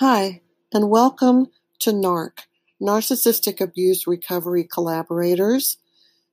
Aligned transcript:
Hi, 0.00 0.40
and 0.72 0.88
welcome 0.88 1.48
to 1.80 1.90
NARC, 1.90 2.44
Narcissistic 2.80 3.60
Abuse 3.60 4.06
Recovery 4.06 4.64
Collaborators. 4.64 5.76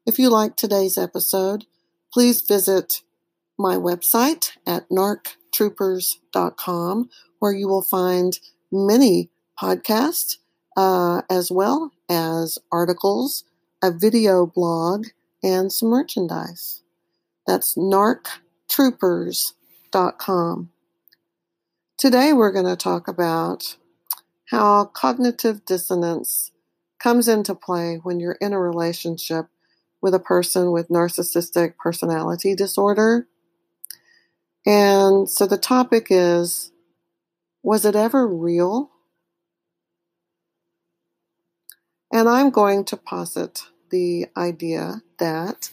If 0.05 0.17
you 0.17 0.29
like 0.29 0.55
today's 0.55 0.97
episode, 0.97 1.65
please 2.13 2.41
visit 2.41 3.01
my 3.59 3.75
website 3.75 4.51
at 4.65 4.87
narctroopers.com, 4.89 7.09
where 7.39 7.51
you 7.51 7.67
will 7.67 7.81
find 7.81 8.39
many 8.71 9.31
podcasts 9.61 10.37
uh, 10.77 11.23
as 11.29 11.51
well 11.51 11.91
as 12.07 12.57
articles, 12.71 13.43
a 13.83 13.91
video 13.91 14.45
blog, 14.45 15.07
and 15.43 15.73
some 15.73 15.89
merchandise. 15.89 16.83
That's 17.45 17.75
narctroopers.com. 17.75 20.69
Today, 21.97 22.31
we're 22.31 22.51
going 22.51 22.67
to 22.67 22.75
talk 22.75 23.07
about 23.07 23.75
how 24.51 24.85
cognitive 24.85 25.65
dissonance 25.65 26.51
comes 26.99 27.27
into 27.27 27.55
play 27.55 27.99
when 28.03 28.19
you're 28.19 28.37
in 28.39 28.53
a 28.53 28.59
relationship 28.59 29.47
with 29.99 30.13
a 30.13 30.19
person 30.19 30.71
with 30.71 30.89
narcissistic 30.89 31.75
personality 31.77 32.53
disorder. 32.53 33.27
And 34.63 35.27
so 35.27 35.47
the 35.47 35.57
topic 35.57 36.07
is 36.11 36.71
Was 37.63 37.83
it 37.83 37.95
ever 37.95 38.27
real? 38.27 38.91
And 42.13 42.29
I'm 42.29 42.51
going 42.51 42.85
to 42.85 42.97
posit 42.97 43.63
the 43.89 44.27
idea 44.37 45.01
that 45.17 45.71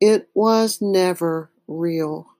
it 0.00 0.28
was 0.32 0.80
never 0.80 1.50
real. 1.66 2.35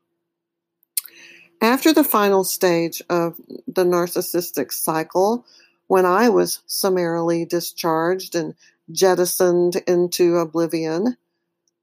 After 1.60 1.92
the 1.92 2.04
final 2.04 2.44
stage 2.44 3.02
of 3.08 3.40
the 3.66 3.84
narcissistic 3.84 4.72
cycle, 4.72 5.46
when 5.86 6.04
I 6.04 6.28
was 6.28 6.60
summarily 6.66 7.44
discharged 7.44 8.34
and 8.34 8.54
jettisoned 8.90 9.76
into 9.86 10.36
oblivion, 10.36 11.16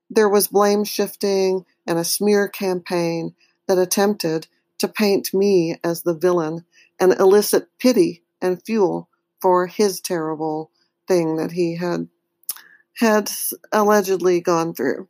there 0.10 0.30
was 0.30 0.48
blame 0.48 0.84
shifting 0.84 1.66
and 1.88 1.98
a 1.98 2.04
smear 2.04 2.48
campaign 2.48 3.34
that 3.68 3.80
attempted 3.80 4.48
to 4.78 4.88
paint 4.88 5.34
me 5.34 5.78
as 5.84 6.04
the 6.04 6.14
villain 6.14 6.66
and 7.00 7.14
elicit 7.14 7.68
pity 7.80 8.24
and 8.42 8.64
fuel 8.64 9.10
for 9.42 9.68
his 9.68 10.00
terrible 10.00 10.70
thing 11.08 11.38
that 11.38 11.52
he 11.52 11.76
had 11.76 12.08
had 13.00 13.32
allegedly 13.72 14.40
gone 14.40 14.74
through. 14.74 15.08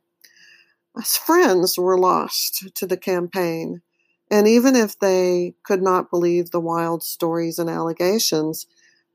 His 0.96 1.16
friends 1.16 1.76
were 1.76 1.98
lost 1.98 2.74
to 2.74 2.86
the 2.86 2.96
campaign 2.96 3.82
and 4.30 4.48
even 4.48 4.74
if 4.74 4.98
they 4.98 5.54
could 5.64 5.82
not 5.82 6.10
believe 6.10 6.50
the 6.50 6.60
wild 6.60 7.02
stories 7.02 7.58
and 7.58 7.68
allegations, 7.68 8.66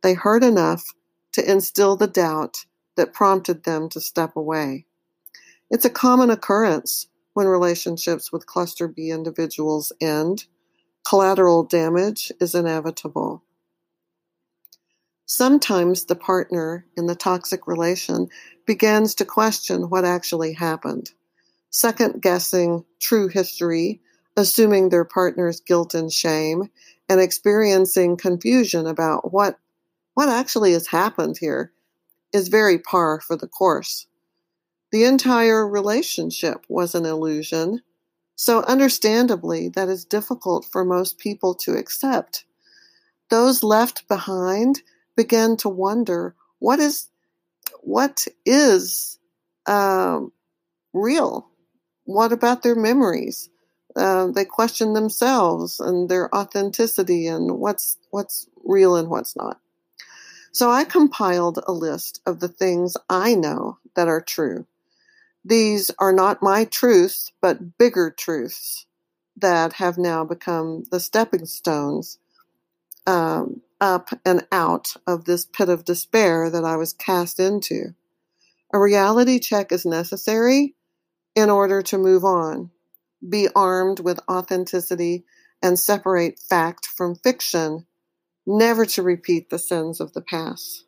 they 0.01 0.13
heard 0.13 0.43
enough 0.43 0.93
to 1.33 1.49
instill 1.49 1.95
the 1.95 2.07
doubt 2.07 2.65
that 2.95 3.13
prompted 3.13 3.63
them 3.63 3.89
to 3.89 4.01
step 4.01 4.35
away. 4.35 4.85
It's 5.69 5.85
a 5.85 5.89
common 5.89 6.29
occurrence 6.29 7.07
when 7.33 7.47
relationships 7.47 8.31
with 8.31 8.45
cluster 8.45 8.87
B 8.87 9.09
individuals 9.09 9.91
end. 10.01 10.45
Collateral 11.07 11.63
damage 11.63 12.31
is 12.39 12.55
inevitable. 12.55 13.43
Sometimes 15.25 16.05
the 16.05 16.15
partner 16.15 16.85
in 16.97 17.05
the 17.05 17.15
toxic 17.15 17.67
relation 17.67 18.27
begins 18.65 19.13
to 19.15 19.25
question 19.25 19.89
what 19.89 20.03
actually 20.03 20.53
happened, 20.53 21.11
second 21.69 22.21
guessing 22.21 22.83
true 22.99 23.27
history 23.27 24.01
assuming 24.39 24.87
their 24.87 25.03
partner's 25.03 25.59
guilt 25.59 25.93
and 25.93 26.11
shame, 26.11 26.69
and 27.09 27.19
experiencing 27.19 28.15
confusion 28.15 28.87
about 28.87 29.33
what 29.33 29.59
what 30.13 30.29
actually 30.29 30.73
has 30.73 30.87
happened 30.87 31.37
here 31.37 31.71
is 32.33 32.47
very 32.47 32.77
par 32.77 33.19
for 33.19 33.35
the 33.35 33.47
course. 33.47 34.07
The 34.91 35.03
entire 35.03 35.67
relationship 35.67 36.65
was 36.67 36.95
an 36.95 37.05
illusion, 37.05 37.81
so 38.35 38.61
understandably 38.63 39.69
that 39.69 39.89
is 39.89 40.05
difficult 40.05 40.65
for 40.65 40.83
most 40.83 41.17
people 41.19 41.53
to 41.55 41.73
accept. 41.73 42.45
Those 43.29 43.63
left 43.63 44.07
behind 44.07 44.81
begin 45.15 45.57
to 45.57 45.69
wonder 45.69 46.35
what 46.59 46.79
is 46.79 47.09
what 47.81 48.25
is 48.45 49.19
um, 49.65 50.31
real. 50.93 51.49
What 52.05 52.31
about 52.31 52.63
their 52.63 52.75
memories? 52.75 53.49
Uh, 53.99 54.27
they 54.27 54.45
question 54.45 54.93
themselves 54.93 55.79
and 55.79 56.09
their 56.09 56.33
authenticity 56.33 57.27
and 57.27 57.59
what's 57.59 57.97
what's 58.11 58.47
real 58.63 58.95
and 58.95 59.09
what's 59.09 59.35
not. 59.35 59.59
So 60.51 60.71
I 60.71 60.83
compiled 60.83 61.59
a 61.67 61.71
list 61.71 62.21
of 62.25 62.39
the 62.39 62.47
things 62.47 62.97
I 63.09 63.35
know 63.35 63.77
that 63.95 64.07
are 64.07 64.21
true. 64.21 64.65
These 65.45 65.91
are 65.99 66.13
not 66.13 66.41
my 66.41 66.65
truths, 66.65 67.31
but 67.41 67.77
bigger 67.77 68.09
truths 68.09 68.85
that 69.37 69.73
have 69.73 69.97
now 69.97 70.25
become 70.25 70.83
the 70.91 70.99
stepping 70.99 71.45
stones 71.45 72.17
um, 73.07 73.61
up 73.79 74.09
and 74.25 74.45
out 74.51 74.93
of 75.07 75.25
this 75.25 75.45
pit 75.45 75.69
of 75.69 75.85
despair 75.85 76.49
that 76.49 76.65
I 76.65 76.75
was 76.75 76.93
cast 76.93 77.39
into. 77.39 77.95
A 78.73 78.79
reality 78.79 79.39
check 79.39 79.71
is 79.71 79.85
necessary 79.85 80.75
in 81.35 81.49
order 81.49 81.81
to 81.83 81.97
move 81.97 82.23
on 82.23 82.71
be 83.27 83.47
armed 83.55 83.99
with 83.99 84.19
authenticity 84.29 85.25
and 85.61 85.77
separate 85.77 86.39
fact 86.39 86.85
from 86.85 87.15
fiction, 87.15 87.85
never 88.45 88.85
to 88.85 89.03
repeat 89.03 89.49
the 89.49 89.59
sins 89.59 89.99
of 89.99 90.13
the 90.13 90.21
past. 90.21 90.85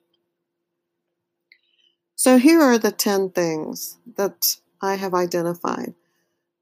So 2.16 2.38
here 2.38 2.62
are 2.62 2.78
the 2.78 2.92
10 2.92 3.32
things 3.32 3.98
that 4.16 4.58
I 4.82 4.96
have 4.96 5.14
identified 5.14 5.94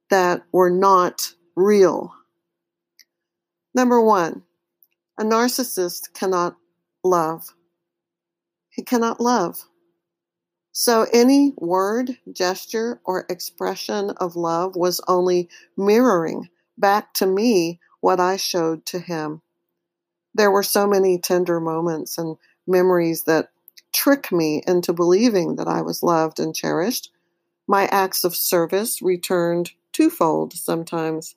that 0.09 0.44
were 0.52 0.69
not 0.69 1.34
real. 1.56 2.13
Number 3.75 4.02
one, 4.02 4.44
a 5.18 5.24
narcissist 5.24 6.13
cannot 6.13 6.56
love. 7.03 7.53
He 8.69 8.84
cannot 8.84 9.19
love. 9.19 9.66
So 10.81 11.06
any 11.12 11.51
word, 11.57 12.19
gesture, 12.31 13.01
or 13.03 13.25
expression 13.28 14.12
of 14.12 14.38
love 14.38 14.78
was 14.78 15.01
only 15.09 15.50
mirroring 15.75 16.47
back 16.78 17.13
to 17.16 17.25
me 17.25 17.81
what 18.00 18.22
I 18.22 18.38
showed 18.38 18.85
to 18.85 19.00
him. 19.00 19.41
There 20.34 20.50
were 20.50 20.63
so 20.63 20.88
many 20.88 21.17
tender 21.19 21.59
moments 21.59 22.17
and 22.17 22.38
memories 22.66 23.23
that 23.23 23.50
trick 23.91 24.31
me 24.31 24.63
into 24.66 24.94
believing 24.94 25.57
that 25.57 25.67
I 25.67 25.81
was 25.81 26.01
loved 26.01 26.40
and 26.40 26.56
cherished. 26.56 27.11
My 27.67 27.88
acts 27.88 28.23
of 28.23 28.34
service 28.34 29.01
returned 29.01 29.72
twofold 29.91 30.53
sometimes. 30.53 31.35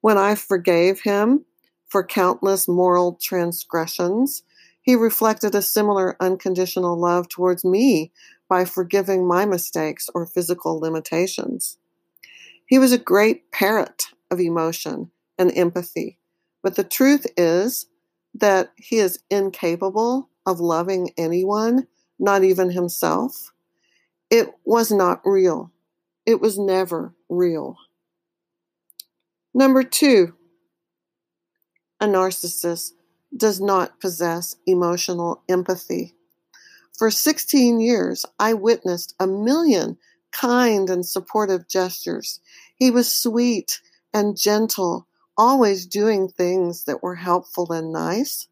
When 0.00 0.16
I 0.16 0.34
forgave 0.34 1.02
him 1.02 1.44
for 1.88 2.02
countless 2.02 2.66
moral 2.66 3.18
transgressions, 3.20 4.44
he 4.80 4.94
reflected 4.94 5.54
a 5.54 5.60
similar 5.60 6.16
unconditional 6.20 6.98
love 6.98 7.28
towards 7.28 7.66
me 7.66 8.12
by 8.48 8.64
forgiving 8.64 9.26
my 9.26 9.44
mistakes 9.44 10.08
or 10.14 10.26
physical 10.26 10.78
limitations. 10.78 11.78
He 12.66 12.78
was 12.78 12.92
a 12.92 12.98
great 12.98 13.50
parrot 13.52 14.06
of 14.30 14.40
emotion 14.40 15.10
and 15.38 15.56
empathy, 15.56 16.18
but 16.62 16.76
the 16.76 16.84
truth 16.84 17.26
is 17.36 17.86
that 18.34 18.72
he 18.76 18.98
is 18.98 19.20
incapable 19.30 20.30
of 20.46 20.60
loving 20.60 21.10
anyone, 21.16 21.86
not 22.18 22.44
even 22.44 22.70
himself. 22.70 23.52
It 24.30 24.54
was 24.64 24.90
not 24.90 25.20
real. 25.24 25.72
It 26.26 26.40
was 26.40 26.58
never 26.58 27.14
real. 27.28 27.76
Number 29.54 29.82
two, 29.82 30.34
a 32.00 32.06
narcissist 32.06 32.92
does 33.36 33.60
not 33.60 34.00
possess 34.00 34.56
emotional 34.66 35.42
empathy. 35.48 36.14
For 36.98 37.12
16 37.12 37.80
years, 37.80 38.26
I 38.40 38.54
witnessed 38.54 39.14
a 39.20 39.26
million 39.28 39.98
kind 40.32 40.90
and 40.90 41.06
supportive 41.06 41.68
gestures. 41.68 42.40
He 42.74 42.90
was 42.90 43.10
sweet 43.10 43.80
and 44.12 44.36
gentle, 44.36 45.06
always 45.36 45.86
doing 45.86 46.28
things 46.28 46.84
that 46.84 47.00
were 47.00 47.14
helpful 47.14 47.72
and 47.72 47.92
nice. 47.92 48.48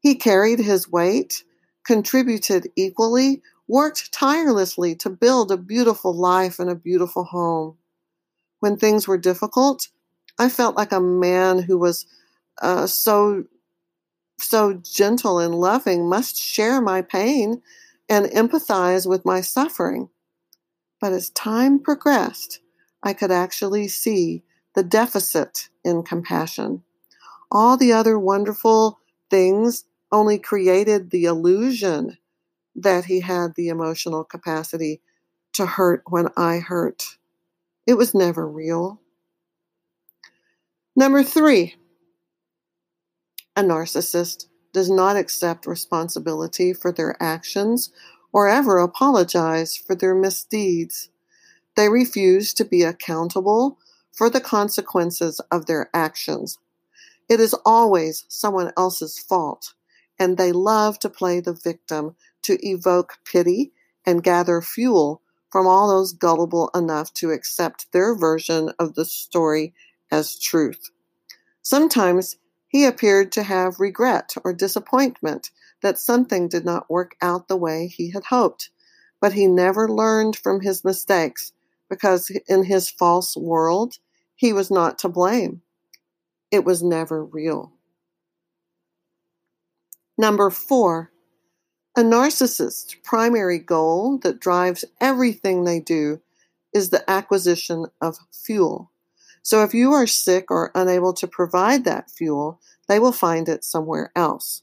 He 0.00 0.14
carried 0.14 0.58
his 0.58 0.90
weight, 0.90 1.42
contributed 1.86 2.70
equally, 2.76 3.40
worked 3.66 4.12
tirelessly 4.12 4.94
to 4.96 5.08
build 5.08 5.50
a 5.50 5.56
beautiful 5.56 6.14
life 6.14 6.58
and 6.58 6.68
a 6.68 6.74
beautiful 6.74 7.24
home. 7.24 7.78
When 8.60 8.76
things 8.76 9.08
were 9.08 9.16
difficult, 9.16 9.88
I 10.38 10.50
felt 10.50 10.76
like 10.76 10.92
a 10.92 11.00
man 11.00 11.60
who 11.60 11.78
was 11.78 12.04
uh, 12.60 12.86
so 12.86 13.44
so 14.44 14.74
gentle 14.74 15.38
and 15.38 15.54
loving 15.54 16.08
must 16.08 16.36
share 16.36 16.80
my 16.80 17.02
pain 17.02 17.62
and 18.08 18.26
empathize 18.26 19.08
with 19.08 19.24
my 19.24 19.40
suffering. 19.40 20.08
But 21.00 21.12
as 21.12 21.30
time 21.30 21.78
progressed, 21.80 22.60
I 23.02 23.12
could 23.12 23.30
actually 23.30 23.88
see 23.88 24.42
the 24.74 24.82
deficit 24.82 25.68
in 25.84 26.02
compassion. 26.02 26.82
All 27.50 27.76
the 27.76 27.92
other 27.92 28.18
wonderful 28.18 28.98
things 29.30 29.84
only 30.10 30.38
created 30.38 31.10
the 31.10 31.24
illusion 31.24 32.18
that 32.76 33.04
he 33.04 33.20
had 33.20 33.54
the 33.54 33.68
emotional 33.68 34.24
capacity 34.24 35.00
to 35.52 35.66
hurt 35.66 36.02
when 36.08 36.28
I 36.36 36.58
hurt. 36.58 37.18
It 37.86 37.94
was 37.94 38.14
never 38.14 38.48
real. 38.48 39.00
Number 40.96 41.22
three, 41.22 41.74
a 43.56 43.62
narcissist 43.62 44.46
does 44.72 44.90
not 44.90 45.16
accept 45.16 45.66
responsibility 45.66 46.72
for 46.72 46.90
their 46.92 47.16
actions 47.22 47.92
or 48.32 48.48
ever 48.48 48.78
apologize 48.78 49.76
for 49.76 49.94
their 49.94 50.14
misdeeds. 50.14 51.10
They 51.76 51.88
refuse 51.88 52.52
to 52.54 52.64
be 52.64 52.82
accountable 52.82 53.78
for 54.12 54.28
the 54.28 54.40
consequences 54.40 55.40
of 55.50 55.66
their 55.66 55.88
actions. 55.94 56.58
It 57.28 57.40
is 57.40 57.54
always 57.64 58.24
someone 58.28 58.72
else's 58.76 59.18
fault, 59.18 59.74
and 60.18 60.36
they 60.36 60.52
love 60.52 60.98
to 61.00 61.08
play 61.08 61.40
the 61.40 61.52
victim 61.54 62.16
to 62.42 62.58
evoke 62.66 63.18
pity 63.24 63.72
and 64.04 64.22
gather 64.22 64.60
fuel 64.60 65.22
from 65.50 65.66
all 65.66 65.88
those 65.88 66.12
gullible 66.12 66.70
enough 66.74 67.12
to 67.14 67.30
accept 67.30 67.92
their 67.92 68.16
version 68.16 68.70
of 68.78 68.94
the 68.94 69.04
story 69.04 69.72
as 70.10 70.38
truth. 70.38 70.90
Sometimes 71.62 72.36
he 72.74 72.84
appeared 72.86 73.30
to 73.30 73.44
have 73.44 73.78
regret 73.78 74.34
or 74.42 74.52
disappointment 74.52 75.52
that 75.80 75.96
something 75.96 76.48
did 76.48 76.64
not 76.64 76.90
work 76.90 77.14
out 77.22 77.46
the 77.46 77.56
way 77.56 77.86
he 77.86 78.10
had 78.10 78.24
hoped, 78.24 78.68
but 79.20 79.32
he 79.32 79.46
never 79.46 79.88
learned 79.88 80.34
from 80.34 80.60
his 80.60 80.82
mistakes 80.82 81.52
because 81.88 82.32
in 82.48 82.64
his 82.64 82.90
false 82.90 83.36
world, 83.36 83.98
he 84.34 84.52
was 84.52 84.72
not 84.72 84.98
to 84.98 85.08
blame. 85.08 85.62
It 86.50 86.64
was 86.64 86.82
never 86.82 87.24
real. 87.24 87.72
Number 90.18 90.50
four, 90.50 91.12
a 91.96 92.00
narcissist's 92.00 92.96
primary 93.04 93.60
goal 93.60 94.18
that 94.24 94.40
drives 94.40 94.84
everything 95.00 95.62
they 95.62 95.78
do 95.78 96.20
is 96.72 96.90
the 96.90 97.08
acquisition 97.08 97.86
of 98.00 98.18
fuel. 98.32 98.90
So 99.44 99.62
if 99.62 99.74
you 99.74 99.92
are 99.92 100.06
sick 100.06 100.50
or 100.50 100.72
unable 100.74 101.12
to 101.12 101.28
provide 101.28 101.84
that 101.84 102.10
fuel, 102.10 102.60
they 102.88 102.98
will 102.98 103.12
find 103.12 103.46
it 103.46 103.62
somewhere 103.62 104.10
else. 104.16 104.62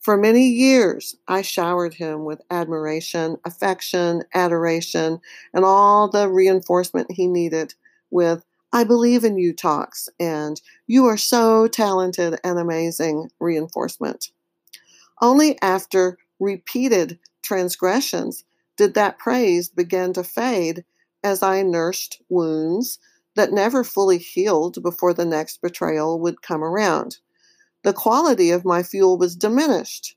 For 0.00 0.16
many 0.16 0.48
years, 0.48 1.14
I 1.28 1.42
showered 1.42 1.94
him 1.94 2.24
with 2.24 2.40
admiration, 2.50 3.36
affection, 3.44 4.24
adoration, 4.34 5.20
and 5.52 5.66
all 5.66 6.08
the 6.08 6.30
reinforcement 6.30 7.12
he 7.12 7.28
needed 7.28 7.74
with, 8.10 8.44
I 8.72 8.84
believe 8.84 9.22
in 9.22 9.36
you 9.36 9.52
talks, 9.52 10.08
and 10.18 10.60
you 10.86 11.04
are 11.04 11.18
so 11.18 11.68
talented 11.68 12.40
and 12.42 12.58
amazing 12.58 13.28
reinforcement. 13.38 14.30
Only 15.20 15.60
after 15.60 16.16
repeated 16.40 17.18
transgressions 17.42 18.44
did 18.78 18.94
that 18.94 19.18
praise 19.18 19.68
begin 19.68 20.14
to 20.14 20.24
fade 20.24 20.84
as 21.22 21.42
I 21.42 21.62
nursed 21.62 22.22
wounds 22.30 22.98
that 23.34 23.52
never 23.52 23.82
fully 23.84 24.18
healed 24.18 24.82
before 24.82 25.14
the 25.14 25.24
next 25.24 25.60
betrayal 25.62 26.20
would 26.20 26.42
come 26.42 26.62
around. 26.62 27.18
The 27.82 27.92
quality 27.92 28.50
of 28.50 28.64
my 28.64 28.82
fuel 28.82 29.18
was 29.18 29.36
diminished 29.36 30.16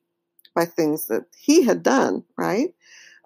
by 0.54 0.66
things 0.66 1.08
that 1.08 1.26
he 1.36 1.64
had 1.64 1.84
done, 1.84 2.24
right? 2.38 2.74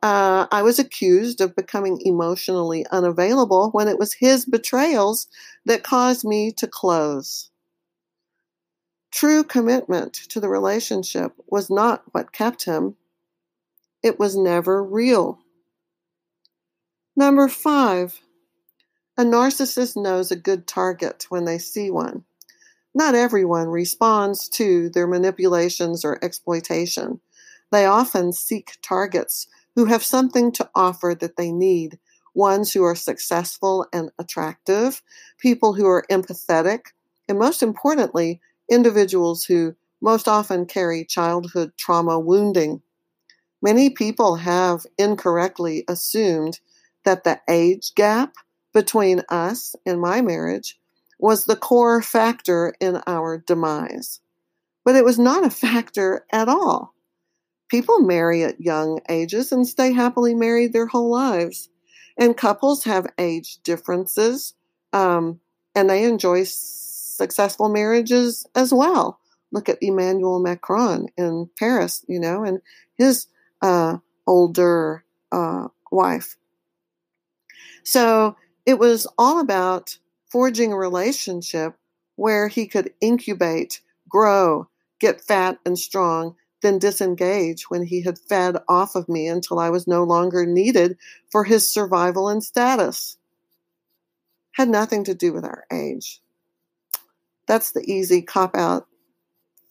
Uh, 0.01 0.47
I 0.51 0.61
was 0.61 0.79
accused 0.79 1.41
of 1.41 1.55
becoming 1.55 1.99
emotionally 2.05 2.85
unavailable 2.91 3.69
when 3.71 3.87
it 3.87 3.99
was 3.99 4.13
his 4.13 4.45
betrayals 4.45 5.27
that 5.65 5.83
caused 5.83 6.23
me 6.23 6.51
to 6.53 6.67
close. 6.67 7.49
True 9.11 9.43
commitment 9.43 10.13
to 10.29 10.39
the 10.39 10.49
relationship 10.49 11.33
was 11.47 11.69
not 11.69 12.03
what 12.11 12.31
kept 12.31 12.65
him. 12.65 12.95
It 14.01 14.19
was 14.19 14.37
never 14.37 14.83
real. 14.83 15.39
Number 17.15 17.49
five, 17.49 18.21
a 19.19 19.23
narcissist 19.23 19.97
knows 19.97 20.31
a 20.31 20.35
good 20.37 20.65
target 20.65 21.25
when 21.27 21.43
they 21.43 21.57
see 21.57 21.91
one. 21.91 22.23
Not 22.95 23.15
everyone 23.15 23.67
responds 23.67 24.47
to 24.51 24.89
their 24.91 25.07
manipulations 25.07 26.05
or 26.05 26.23
exploitation. 26.23 27.19
They 27.69 27.85
often 27.85 28.31
seek 28.31 28.77
targets 28.81 29.45
who 29.75 29.83
have 29.85 30.05
something 30.05 30.53
to 30.53 30.69
offer 30.73 31.17
that 31.19 31.35
they 31.35 31.51
need, 31.51 31.99
ones 32.33 32.71
who 32.71 32.81
are 32.85 32.95
successful 32.95 33.85
and 33.91 34.09
attractive, 34.19 35.01
people 35.37 35.73
who 35.73 35.85
are 35.85 36.05
empathetic, 36.09 36.93
and 37.27 37.37
most 37.37 37.61
importantly, 37.61 38.39
individuals 38.71 39.43
who 39.43 39.75
most 40.01 40.29
often 40.29 40.65
carry 40.65 41.03
childhood 41.03 41.73
trauma 41.75 42.17
wounding. 42.17 42.81
Many 43.61 43.89
people 43.89 44.37
have 44.37 44.85
incorrectly 44.97 45.83
assumed 45.89 46.61
that 47.03 47.25
the 47.25 47.41
age 47.49 47.93
gap 47.95 48.31
between 48.73 49.23
us 49.29 49.75
and 49.85 50.01
my 50.01 50.21
marriage 50.21 50.79
was 51.19 51.45
the 51.45 51.55
core 51.55 52.01
factor 52.01 52.73
in 52.79 53.01
our 53.05 53.37
demise. 53.37 54.21
But 54.85 54.95
it 54.95 55.03
was 55.03 55.19
not 55.19 55.45
a 55.45 55.49
factor 55.49 56.25
at 56.31 56.47
all. 56.47 56.93
People 57.69 57.99
marry 57.99 58.43
at 58.43 58.61
young 58.61 58.99
ages 59.09 59.51
and 59.51 59.67
stay 59.67 59.93
happily 59.93 60.33
married 60.33 60.73
their 60.73 60.87
whole 60.87 61.11
lives. 61.11 61.69
And 62.17 62.35
couples 62.35 62.83
have 62.85 63.13
age 63.17 63.59
differences 63.63 64.53
um, 64.91 65.39
and 65.75 65.89
they 65.89 66.03
enjoy 66.03 66.43
successful 66.45 67.69
marriages 67.69 68.45
as 68.55 68.73
well. 68.73 69.19
Look 69.51 69.69
at 69.69 69.77
Emmanuel 69.81 70.39
Macron 70.39 71.07
in 71.17 71.49
Paris, 71.57 72.03
you 72.07 72.19
know, 72.19 72.43
and 72.43 72.61
his 72.97 73.27
uh, 73.61 73.97
older 74.27 75.03
uh, 75.31 75.67
wife. 75.91 76.37
So 77.83 78.35
it 78.69 78.77
was 78.77 79.07
all 79.17 79.39
about 79.39 79.97
forging 80.27 80.71
a 80.71 80.77
relationship 80.77 81.73
where 82.17 82.47
he 82.47 82.67
could 82.67 82.93
incubate, 83.01 83.81
grow, 84.07 84.69
get 84.99 85.21
fat 85.21 85.57
and 85.65 85.79
strong, 85.79 86.35
then 86.61 86.77
disengage 86.77 87.71
when 87.71 87.83
he 87.83 88.03
had 88.03 88.19
fed 88.19 88.57
off 88.67 88.93
of 88.93 89.09
me 89.09 89.27
until 89.27 89.57
I 89.57 89.71
was 89.71 89.87
no 89.87 90.03
longer 90.03 90.45
needed 90.45 90.99
for 91.31 91.43
his 91.43 91.67
survival 91.67 92.29
and 92.29 92.43
status. 92.43 93.17
Had 94.51 94.69
nothing 94.69 95.03
to 95.05 95.15
do 95.15 95.33
with 95.33 95.45
our 95.45 95.65
age. 95.73 96.21
That's 97.47 97.71
the 97.71 97.81
easy 97.91 98.21
cop 98.21 98.55
out 98.55 98.85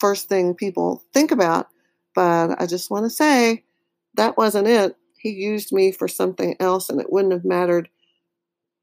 first 0.01 0.29
thing 0.29 0.57
people 0.57 1.05
think 1.15 1.31
about. 1.31 1.69
But 2.17 2.61
I 2.61 2.67
just 2.67 2.91
want 2.91 3.07
to 3.07 3.11
say 3.11 3.63
that 4.15 4.37
wasn't 4.37 4.67
it. 4.67 4.97
He 5.21 5.31
used 5.31 5.73
me 5.73 5.93
for 5.93 6.09
something 6.09 6.57
else, 6.59 6.91
and 6.91 7.01
it 7.01 7.13
wouldn't 7.13 7.33
have 7.33 7.45
mattered 7.45 7.89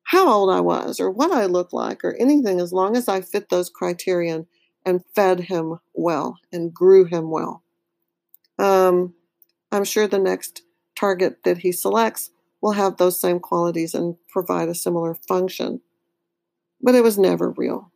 how 0.05 0.29
old 0.29 0.51
I 0.51 0.62
was 0.62 1.00
or 1.00 1.09
what 1.09 1.31
I 1.31 1.45
looked 1.45 1.74
like 1.74 2.03
or 2.03 2.15
anything 2.15 2.59
as 2.59 2.71
long 2.71 2.95
as 2.95 3.07
I 3.07 3.21
fit 3.21 3.50
those 3.50 3.69
criterion 3.69 4.47
and 4.85 5.03
fed 5.15 5.41
him 5.41 5.79
well 5.93 6.38
and 6.51 6.74
grew 6.74 7.05
him 7.05 7.31
well. 7.31 7.63
Um, 8.59 9.15
I'm 9.71 9.83
sure 9.83 10.07
the 10.07 10.19
next 10.19 10.62
target 10.95 11.43
that 11.43 11.59
he 11.59 11.71
selects 11.71 12.29
will 12.62 12.74
have 12.74 12.97
those 12.97 13.19
same 13.19 13.39
qualities 13.39 13.95
and 13.95 14.15
provide 14.29 14.69
a 14.69 14.75
similar 14.75 15.15
function. 15.15 15.81
But 16.81 16.95
it 16.95 17.01
was 17.01 17.17
never 17.17 17.50
real. 17.51 17.91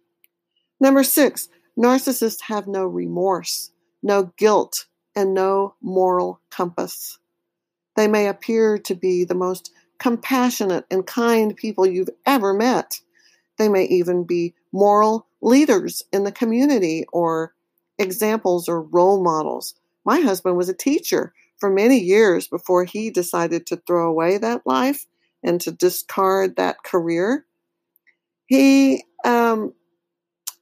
Number 0.80 1.04
six, 1.04 1.48
narcissists 1.78 2.42
have 2.48 2.68
no 2.68 2.86
remorse, 2.86 3.72
no 4.02 4.34
guilt, 4.36 4.88
and 5.16 5.36
no 5.36 5.76
moral 5.80 6.42
compass. 6.50 7.20
They 7.96 8.08
may 8.08 8.28
appear 8.28 8.80
to 8.80 8.96
be 8.96 9.26
the 9.26 9.36
most 9.36 9.72
compassionate 10.00 10.86
and 10.90 11.06
kind 11.06 11.56
people 11.56 11.86
you've 11.86 12.10
ever 12.26 12.54
met. 12.54 13.00
They 13.58 13.70
may 13.70 13.84
even 13.86 14.24
be 14.24 14.54
moral 14.72 15.28
leaders 15.42 16.04
in 16.12 16.24
the 16.24 16.32
community 16.32 17.06
or 17.12 17.54
examples 17.98 18.68
or 18.68 18.82
role 18.82 19.22
models. 19.22 19.76
My 20.06 20.22
husband 20.22 20.58
was 20.58 20.70
a 20.70 20.74
teacher 20.74 21.34
for 21.58 21.70
many 21.70 22.00
years 22.00 22.48
before 22.48 22.86
he 22.86 23.10
decided 23.10 23.66
to 23.68 23.82
throw 23.86 24.10
away 24.10 24.38
that 24.38 24.66
life 24.66 25.06
and 25.44 25.60
to 25.62 25.72
discard 25.72 26.56
that 26.56 26.84
career. 26.84 27.46
He 28.48 29.04
um, 29.26 29.74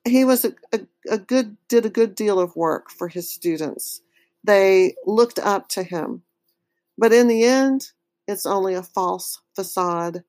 he 0.06 0.26
was 0.26 0.46
a, 0.46 0.54
a, 0.74 0.80
a 1.10 1.18
good 1.18 1.58
did 1.68 1.86
a 1.86 1.90
good 1.90 2.16
deal 2.16 2.40
of 2.40 2.56
work 2.56 2.90
for 2.90 3.08
his 3.08 3.32
students. 3.32 4.02
They 4.44 4.96
looked 5.06 5.40
up 5.40 5.70
to 5.70 5.84
him. 5.84 6.24
But 6.98 7.14
in 7.14 7.28
the 7.28 7.44
end, 7.44 7.92
it's 8.28 8.46
only 8.46 8.74
a 8.74 8.84
false 8.84 9.42
facade, 9.56 10.24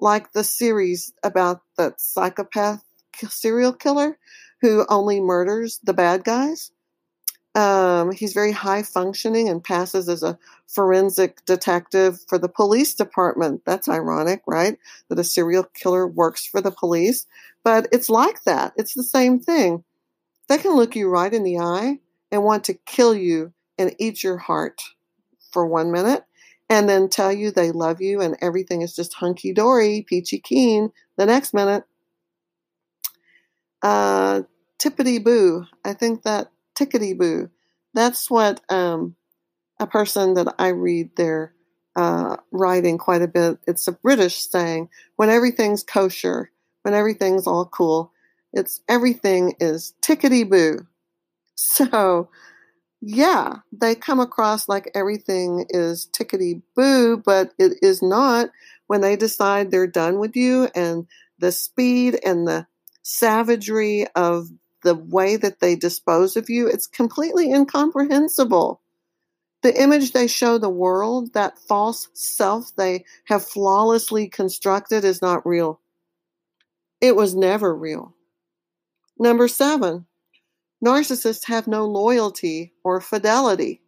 like 0.00 0.32
the 0.32 0.44
series 0.44 1.12
about 1.22 1.62
the 1.76 1.94
psychopath 1.98 2.84
serial 3.28 3.72
killer 3.72 4.18
who 4.60 4.86
only 4.88 5.20
murders 5.20 5.80
the 5.82 5.92
bad 5.92 6.24
guys. 6.24 6.70
Um, 7.54 8.12
he's 8.12 8.32
very 8.32 8.52
high 8.52 8.82
functioning 8.82 9.48
and 9.48 9.62
passes 9.62 10.08
as 10.08 10.22
a 10.22 10.38
forensic 10.66 11.44
detective 11.44 12.20
for 12.26 12.38
the 12.38 12.48
police 12.48 12.94
department. 12.94 13.62
That's 13.66 13.88
ironic, 13.88 14.42
right? 14.46 14.78
That 15.08 15.18
a 15.18 15.24
serial 15.24 15.64
killer 15.64 16.06
works 16.06 16.46
for 16.46 16.62
the 16.62 16.70
police. 16.70 17.26
But 17.62 17.88
it's 17.92 18.08
like 18.08 18.44
that. 18.44 18.72
It's 18.76 18.94
the 18.94 19.02
same 19.02 19.38
thing. 19.38 19.84
They 20.48 20.56
can 20.56 20.74
look 20.74 20.96
you 20.96 21.08
right 21.08 21.32
in 21.32 21.44
the 21.44 21.58
eye 21.58 22.00
and 22.30 22.42
want 22.42 22.64
to 22.64 22.74
kill 22.74 23.14
you 23.14 23.52
and 23.78 23.94
eat 23.98 24.22
your 24.22 24.38
heart 24.38 24.80
for 25.50 25.66
one 25.66 25.92
minute 25.92 26.24
and 26.72 26.88
then 26.88 27.10
tell 27.10 27.30
you 27.30 27.50
they 27.50 27.70
love 27.70 28.00
you 28.00 28.22
and 28.22 28.34
everything 28.40 28.80
is 28.80 28.96
just 28.96 29.12
hunky 29.12 29.52
dory, 29.52 30.06
peachy 30.08 30.38
keen 30.38 30.90
the 31.18 31.26
next 31.26 31.52
minute. 31.52 31.84
Uh, 33.82 34.40
tippity 34.82 35.22
boo. 35.22 35.66
I 35.84 35.92
think 35.92 36.22
that 36.22 36.50
tickety 36.74 37.16
boo. 37.16 37.50
That's 37.92 38.30
what 38.30 38.62
um, 38.72 39.16
a 39.78 39.86
person 39.86 40.32
that 40.32 40.54
I 40.58 40.68
read 40.68 41.14
their 41.16 41.52
uh, 41.94 42.36
writing 42.50 42.96
quite 42.96 43.20
a 43.20 43.28
bit. 43.28 43.58
It's 43.66 43.86
a 43.86 43.92
British 43.92 44.38
saying 44.48 44.88
when 45.16 45.28
everything's 45.28 45.84
kosher, 45.84 46.52
when 46.84 46.94
everything's 46.94 47.46
all 47.46 47.66
cool, 47.66 48.12
it's 48.54 48.80
everything 48.88 49.56
is 49.60 49.92
tickety 50.02 50.48
boo. 50.48 50.86
So 51.54 52.28
yeah, 53.04 53.56
they 53.72 53.96
come 53.96 54.20
across 54.20 54.68
like 54.68 54.88
everything 54.94 55.66
is 55.70 56.08
tickety 56.12 56.62
boo, 56.76 57.16
but 57.16 57.52
it 57.58 57.72
is 57.82 58.00
not 58.00 58.50
when 58.86 59.00
they 59.00 59.16
decide 59.16 59.70
they're 59.70 59.88
done 59.88 60.20
with 60.20 60.36
you 60.36 60.68
and 60.74 61.08
the 61.38 61.50
speed 61.50 62.20
and 62.24 62.46
the 62.46 62.68
savagery 63.02 64.06
of 64.14 64.50
the 64.84 64.94
way 64.94 65.36
that 65.36 65.58
they 65.58 65.74
dispose 65.74 66.36
of 66.36 66.48
you, 66.48 66.68
it's 66.68 66.86
completely 66.86 67.50
incomprehensible. 67.50 68.80
The 69.62 69.80
image 69.80 70.12
they 70.12 70.28
show 70.28 70.58
the 70.58 70.68
world, 70.68 71.34
that 71.34 71.58
false 71.58 72.08
self 72.14 72.74
they 72.76 73.04
have 73.24 73.44
flawlessly 73.44 74.28
constructed, 74.28 75.04
is 75.04 75.20
not 75.20 75.44
real. 75.44 75.80
It 77.00 77.16
was 77.16 77.34
never 77.34 77.74
real. 77.74 78.14
Number 79.18 79.48
seven, 79.48 80.06
Narcissists 80.84 81.46
have 81.46 81.68
no 81.68 81.86
loyalty 81.86 82.72
or 82.82 83.00
fidelity. 83.00 83.82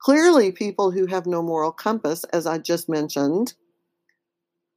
Clearly, 0.00 0.50
people 0.50 0.90
who 0.90 1.06
have 1.06 1.26
no 1.26 1.40
moral 1.40 1.70
compass, 1.70 2.24
as 2.24 2.46
I 2.46 2.58
just 2.58 2.88
mentioned, 2.88 3.54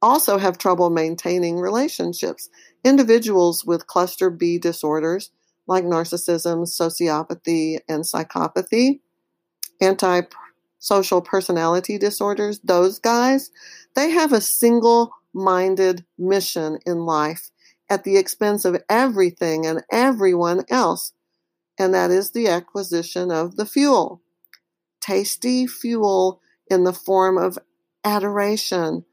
also 0.00 0.38
have 0.38 0.58
trouble 0.58 0.90
maintaining 0.90 1.58
relationships. 1.58 2.48
Individuals 2.84 3.64
with 3.64 3.86
cluster 3.86 4.30
B 4.30 4.58
disorders, 4.58 5.30
like 5.66 5.84
narcissism, 5.84 6.66
sociopathy, 6.66 7.80
and 7.88 8.04
psychopathy, 8.04 9.00
antisocial 9.82 11.20
personality 11.20 11.98
disorders, 11.98 12.60
those 12.60 12.98
guys, 12.98 13.50
they 13.96 14.10
have 14.10 14.32
a 14.32 14.40
single 14.40 15.10
minded 15.34 16.04
mission 16.16 16.78
in 16.86 17.00
life 17.00 17.50
at 17.88 18.04
the 18.04 18.16
expense 18.16 18.64
of 18.64 18.82
everything 18.88 19.66
and 19.66 19.82
everyone 19.90 20.64
else 20.70 21.12
and 21.80 21.94
that 21.94 22.10
is 22.10 22.30
the 22.30 22.46
acquisition 22.46 23.32
of 23.32 23.56
the 23.56 23.64
fuel. 23.64 24.20
Tasty 25.00 25.66
fuel 25.66 26.40
in 26.70 26.84
the 26.84 26.92
form 26.92 27.38
of 27.38 27.58
adoration, 28.04 29.04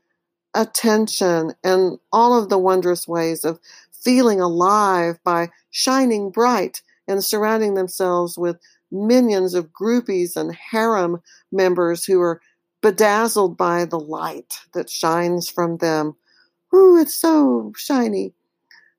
attention, 0.53 1.53
and 1.63 1.97
all 2.11 2.37
of 2.37 2.49
the 2.49 2.57
wondrous 2.57 3.07
ways 3.07 3.45
of 3.45 3.59
feeling 3.91 4.41
alive 4.41 5.17
by 5.23 5.49
shining 5.71 6.29
bright 6.29 6.81
and 7.07 7.23
surrounding 7.23 7.75
themselves 7.75 8.37
with 8.37 8.57
minions 8.91 9.53
of 9.53 9.71
groupies 9.71 10.35
and 10.35 10.53
harem 10.53 11.21
members 11.51 12.03
who 12.03 12.19
are 12.19 12.41
bedazzled 12.81 13.57
by 13.57 13.85
the 13.85 13.99
light 13.99 14.59
that 14.73 14.89
shines 14.89 15.49
from 15.49 15.77
them. 15.77 16.15
Ooh, 16.75 16.97
it's 16.97 17.15
so 17.15 17.71
shiny. 17.77 18.33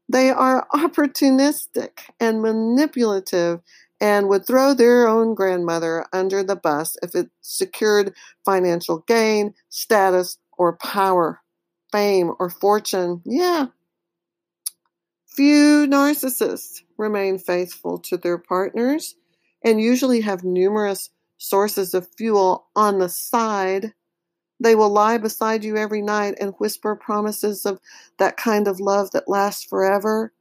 They 0.08 0.30
are 0.30 0.66
opportunistic 0.72 1.90
and 2.18 2.40
manipulative 2.40 3.60
and 4.00 4.28
would 4.28 4.46
throw 4.46 4.74
their 4.74 5.08
own 5.08 5.34
grandmother 5.34 6.06
under 6.12 6.42
the 6.42 6.56
bus 6.56 6.96
if 7.02 7.14
it 7.14 7.30
secured 7.42 8.14
financial 8.44 8.98
gain, 9.06 9.54
status, 9.68 10.38
or 10.56 10.76
power, 10.76 11.40
fame, 11.92 12.32
or 12.38 12.48
fortune. 12.48 13.22
Yeah. 13.24 13.66
Few 15.26 15.86
narcissists 15.86 16.82
remain 16.96 17.38
faithful 17.38 17.98
to 17.98 18.16
their 18.16 18.38
partners 18.38 19.14
and 19.64 19.80
usually 19.80 20.20
have 20.20 20.42
numerous 20.42 21.10
sources 21.38 21.94
of 21.94 22.08
fuel 22.16 22.66
on 22.74 22.98
the 22.98 23.08
side 23.08 23.92
they 24.60 24.74
will 24.74 24.90
lie 24.90 25.18
beside 25.18 25.64
you 25.64 25.76
every 25.76 26.02
night 26.02 26.34
and 26.40 26.54
whisper 26.58 26.96
promises 26.96 27.64
of 27.64 27.80
that 28.18 28.36
kind 28.36 28.66
of 28.66 28.80
love 28.80 29.10
that 29.12 29.28
lasts 29.28 29.64
forever, 29.64 30.32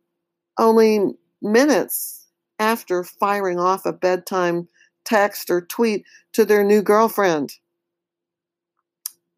only 0.58 1.14
minutes 1.42 2.28
after 2.60 3.04
firing 3.04 3.60
off 3.60 3.86
a 3.86 3.94
bedtime 3.94 4.68
text 5.06 5.50
or 5.50 5.62
tweet 5.62 6.06
to 6.34 6.46
their 6.46 6.64
new 6.64 6.82
girlfriend. 6.82 7.54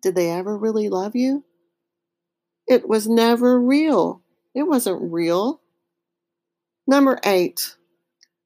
Did 0.01 0.15
they 0.15 0.31
ever 0.31 0.57
really 0.57 0.89
love 0.89 1.15
you? 1.15 1.43
It 2.67 2.88
was 2.88 3.07
never 3.07 3.59
real. 3.59 4.21
It 4.55 4.63
wasn't 4.63 5.12
real. 5.12 5.62
Number 6.88 7.19
eight, 7.25 7.75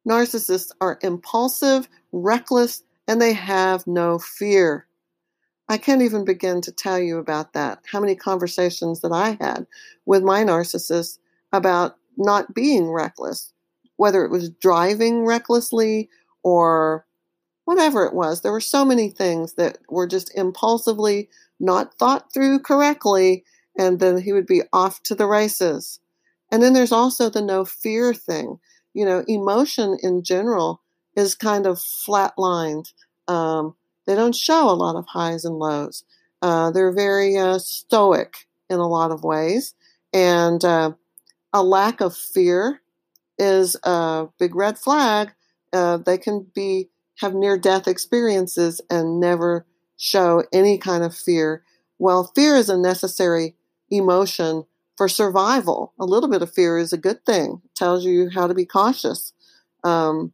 narcissists 0.08 0.72
are 0.82 1.00
impulsive, 1.02 1.88
reckless, 2.12 2.84
and 3.08 3.22
they 3.22 3.34
have 3.34 3.86
no 3.86 4.18
fear. 4.18 4.88
I 5.70 5.78
can't 5.78 6.02
even 6.02 6.26
begin 6.26 6.62
to 6.62 6.72
tell 6.72 7.00
you 7.00 7.18
about 7.18 7.54
that. 7.54 7.80
How 7.92 8.00
many 8.00 8.16
conversations 8.16 9.02
that 9.02 9.12
I 9.12 9.38
had 9.40 9.66
with 10.06 10.24
my 10.24 10.44
narcissist 10.44 11.20
about 11.52 11.98
not 12.18 12.54
being 12.54 12.92
reckless, 12.92 13.54
whether 13.96 14.26
it 14.26 14.32
was 14.32 14.50
driving 14.50 15.26
recklessly 15.26 16.10
or 16.44 17.06
whatever 17.66 18.06
it 18.06 18.14
was. 18.14 18.42
There 18.42 18.52
were 18.52 18.60
so 18.60 18.84
many 18.84 19.10
things 19.10 19.54
that 19.54 19.78
were 19.90 20.08
just 20.08 20.36
impulsively 20.36 21.30
not 21.60 21.94
thought 21.98 22.34
through 22.34 22.60
correctly, 22.60 23.46
and 23.78 24.00
then 24.00 24.18
he 24.18 24.34
would 24.34 24.48
be 24.48 24.64
off 24.74 25.02
to 25.04 25.16
the 25.16 25.28
races. 25.28 26.00
And 26.52 26.62
then 26.62 26.74
there's 26.74 26.92
also 26.92 27.30
the 27.30 27.42
no 27.42 27.66
fear 27.66 28.14
thing. 28.14 28.60
You 28.94 29.06
know, 29.06 29.24
emotion 29.28 29.98
in 30.04 30.24
general 30.24 30.82
is 31.16 31.36
kind 31.36 31.66
of 31.66 31.78
flatlined. 31.78 32.92
Um, 33.28 33.76
they 34.06 34.16
don't 34.16 34.36
show 34.36 34.70
a 34.70 34.72
lot 34.72 34.96
of 34.96 35.06
highs 35.08 35.46
and 35.46 35.58
lows. 35.58 36.04
Uh, 36.42 36.72
they're 36.72 36.92
very 36.92 37.38
uh, 37.38 37.58
stoic 37.58 38.48
in 38.70 38.80
a 38.80 38.88
lot 38.88 39.12
of 39.12 39.24
ways. 39.24 39.74
And 40.14 40.64
uh, 40.64 40.92
a 41.54 41.64
lack 41.64 42.02
of 42.02 42.16
fear 42.16 42.82
is 43.38 43.76
a 43.84 44.28
big 44.40 44.56
red 44.56 44.78
flag. 44.78 45.32
Uh, 45.72 45.98
they 45.98 46.18
can 46.18 46.48
be 46.54 46.90
have 47.20 47.34
near 47.34 47.58
death 47.58 47.88
experiences 47.88 48.82
and 48.90 49.20
never 49.20 49.66
show 49.98 50.44
any 50.52 50.78
kind 50.78 51.04
of 51.04 51.16
fear. 51.16 51.64
Well, 52.00 52.32
fear 52.36 52.56
is 52.56 52.70
a 52.70 52.78
necessary 52.78 53.56
emotion 53.90 54.66
for 54.98 55.08
survival. 55.08 55.94
A 56.00 56.06
little 56.06 56.30
bit 56.30 56.42
of 56.42 56.54
fear 56.54 56.78
is 56.78 56.92
a 56.92 56.98
good 56.98 57.26
thing. 57.26 57.62
It 57.64 57.76
tells 57.76 58.04
you 58.04 58.30
how 58.34 58.48
to 58.48 58.54
be 58.54 58.66
cautious. 58.66 59.34
Um, 59.84 60.34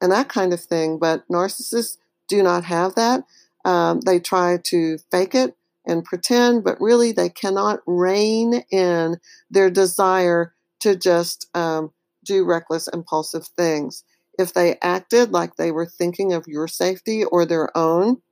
and 0.00 0.10
that 0.12 0.28
kind 0.28 0.52
of 0.52 0.60
thing. 0.60 0.98
But 0.98 1.26
narcissists 1.28 1.98
do 2.32 2.42
not 2.42 2.64
have 2.64 2.94
that. 2.94 3.24
Um, 3.66 4.00
they 4.00 4.18
try 4.18 4.58
to 4.64 4.96
fake 5.10 5.34
it 5.34 5.54
and 5.86 6.02
pretend, 6.02 6.64
but 6.64 6.80
really 6.80 7.12
they 7.12 7.28
cannot 7.28 7.80
rein 7.86 8.64
in 8.70 9.18
their 9.50 9.70
desire 9.70 10.54
to 10.80 10.96
just 10.96 11.50
um, 11.54 11.92
do 12.24 12.42
reckless, 12.44 12.88
impulsive 12.88 13.46
things. 13.48 14.02
If 14.38 14.54
they 14.54 14.78
acted 14.80 15.30
like 15.30 15.56
they 15.56 15.70
were 15.70 15.84
thinking 15.84 16.32
of 16.32 16.46
your 16.46 16.66
safety 16.68 17.22
or 17.22 17.44
their 17.44 17.76
own, 17.76 18.22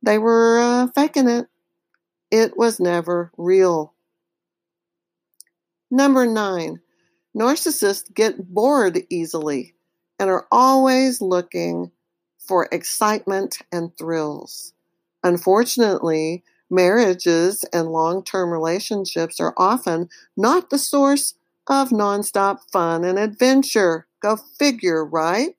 they 0.00 0.18
were 0.18 0.60
uh, 0.60 0.86
faking 0.94 1.28
it. 1.28 1.48
It 2.30 2.56
was 2.56 2.78
never 2.78 3.32
real. 3.36 3.94
Number 5.90 6.24
nine, 6.24 6.78
narcissists 7.36 8.14
get 8.14 8.54
bored 8.54 9.02
easily 9.10 9.74
and 10.20 10.30
are 10.30 10.46
always 10.52 11.20
looking 11.20 11.90
for 12.48 12.68
excitement 12.72 13.58
and 13.70 13.96
thrills. 13.96 14.72
Unfortunately, 15.22 16.42
marriages 16.70 17.64
and 17.72 17.92
long 17.92 18.24
term 18.24 18.50
relationships 18.50 19.38
are 19.38 19.54
often 19.56 20.08
not 20.36 20.70
the 20.70 20.78
source 20.78 21.34
of 21.68 21.90
nonstop 21.90 22.60
fun 22.72 23.04
and 23.04 23.18
adventure. 23.18 24.06
Go 24.20 24.36
figure, 24.36 25.04
right? 25.04 25.54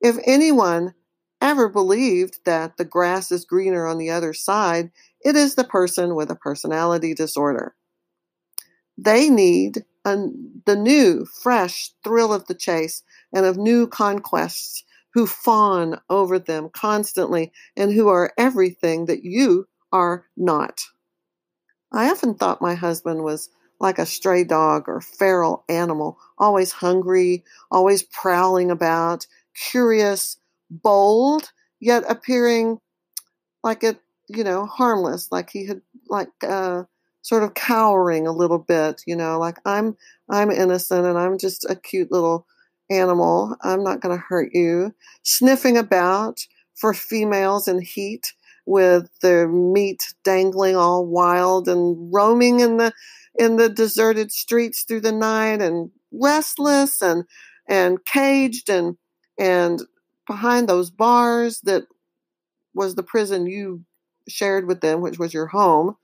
If 0.00 0.18
anyone 0.26 0.94
ever 1.40 1.68
believed 1.68 2.40
that 2.44 2.76
the 2.76 2.84
grass 2.84 3.32
is 3.32 3.44
greener 3.44 3.86
on 3.86 3.98
the 3.98 4.10
other 4.10 4.32
side, 4.32 4.90
it 5.24 5.34
is 5.34 5.54
the 5.54 5.64
person 5.64 6.14
with 6.14 6.30
a 6.30 6.36
personality 6.36 7.14
disorder. 7.14 7.74
They 8.98 9.30
need 9.30 9.84
the 10.04 10.76
new, 10.76 11.26
fresh 11.42 11.90
thrill 12.04 12.32
of 12.32 12.46
the 12.46 12.54
chase 12.54 13.02
and 13.32 13.46
of 13.46 13.56
new 13.56 13.86
conquests 13.86 14.84
who 15.14 15.26
fawn 15.26 16.00
over 16.10 16.38
them 16.38 16.70
constantly 16.72 17.52
and 17.76 17.92
who 17.92 18.08
are 18.08 18.32
everything 18.38 19.06
that 19.06 19.24
you 19.24 19.66
are 19.92 20.26
not. 20.36 20.80
I 21.92 22.10
often 22.10 22.34
thought 22.34 22.62
my 22.62 22.74
husband 22.74 23.22
was 23.22 23.48
like 23.80 23.98
a 23.98 24.06
stray 24.06 24.44
dog 24.44 24.84
or 24.88 25.00
feral 25.00 25.64
animal, 25.68 26.18
always 26.38 26.72
hungry, 26.72 27.44
always 27.70 28.02
prowling 28.04 28.70
about, 28.70 29.26
curious, 29.54 30.36
bold, 30.70 31.52
yet 31.80 32.04
appearing 32.08 32.78
like 33.64 33.84
it, 33.84 33.98
you 34.28 34.44
know, 34.44 34.66
harmless, 34.66 35.30
like 35.32 35.50
he 35.50 35.66
had, 35.66 35.80
like, 36.08 36.30
uh, 36.46 36.84
sort 37.22 37.42
of 37.44 37.54
cowering 37.54 38.26
a 38.26 38.32
little 38.32 38.58
bit, 38.58 39.02
you 39.06 39.14
know, 39.16 39.38
like 39.38 39.58
I'm, 39.64 39.96
I'm 40.30 40.50
innocent 40.50 41.06
and 41.06 41.18
I'm 41.18 41.38
just 41.38 41.64
a 41.70 41.76
cute 41.76 42.10
little 42.10 42.46
animal. 42.92 43.56
I'm 43.62 43.82
not 43.82 44.00
going 44.00 44.16
to 44.16 44.22
hurt 44.22 44.50
you. 44.52 44.94
Sniffing 45.22 45.76
about 45.76 46.46
for 46.74 46.94
females 46.94 47.68
in 47.68 47.80
heat 47.80 48.32
with 48.66 49.08
their 49.20 49.48
meat 49.48 50.00
dangling 50.24 50.76
all 50.76 51.06
wild 51.06 51.68
and 51.68 52.12
roaming 52.12 52.60
in 52.60 52.76
the 52.76 52.92
in 53.38 53.56
the 53.56 53.68
deserted 53.68 54.30
streets 54.30 54.84
through 54.84 55.00
the 55.00 55.12
night 55.12 55.60
and 55.60 55.90
restless 56.12 57.00
and 57.02 57.24
and 57.68 58.04
caged 58.04 58.68
and 58.68 58.96
and 59.38 59.82
behind 60.26 60.68
those 60.68 60.90
bars 60.90 61.60
that 61.62 61.84
was 62.74 62.94
the 62.94 63.02
prison 63.02 63.46
you 63.46 63.82
shared 64.28 64.66
with 64.66 64.80
them 64.80 65.00
which 65.00 65.18
was 65.18 65.34
your 65.34 65.46
home 65.46 65.96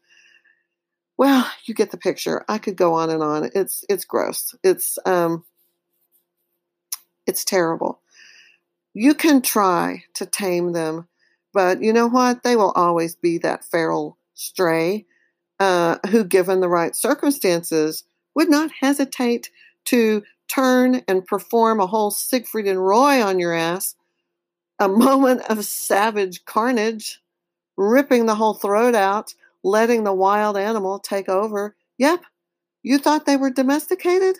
well 1.16 1.48
you 1.66 1.74
get 1.74 1.90
the 1.90 1.96
picture 1.96 2.44
i 2.48 2.58
could 2.58 2.76
go 2.76 2.94
on 2.94 3.10
and 3.10 3.22
on 3.22 3.50
it's 3.54 3.84
it's 3.88 4.04
gross 4.04 4.54
it's 4.64 4.98
um 5.06 5.44
it's 7.28 7.44
terrible 7.44 8.00
you 8.94 9.14
can 9.14 9.42
try 9.42 10.02
to 10.14 10.26
tame 10.26 10.72
them 10.72 11.08
but 11.52 11.82
you 11.82 11.92
know 11.92 12.06
what? 12.08 12.42
They 12.42 12.56
will 12.56 12.72
always 12.72 13.16
be 13.16 13.38
that 13.38 13.64
feral 13.64 14.18
stray 14.34 15.06
uh, 15.58 15.98
who, 16.10 16.24
given 16.24 16.60
the 16.60 16.68
right 16.68 16.94
circumstances, 16.94 18.04
would 18.34 18.48
not 18.48 18.70
hesitate 18.80 19.50
to 19.86 20.22
turn 20.48 21.02
and 21.08 21.26
perform 21.26 21.80
a 21.80 21.86
whole 21.86 22.10
Siegfried 22.10 22.66
and 22.68 22.84
Roy 22.84 23.22
on 23.22 23.38
your 23.38 23.54
ass. 23.54 23.94
A 24.78 24.88
moment 24.88 25.42
of 25.50 25.64
savage 25.64 26.44
carnage, 26.44 27.20
ripping 27.76 28.26
the 28.26 28.36
whole 28.36 28.54
throat 28.54 28.94
out, 28.94 29.34
letting 29.64 30.04
the 30.04 30.14
wild 30.14 30.56
animal 30.56 31.00
take 31.00 31.28
over. 31.28 31.76
Yep, 31.98 32.22
you 32.84 32.98
thought 32.98 33.26
they 33.26 33.36
were 33.36 33.50
domesticated? 33.50 34.36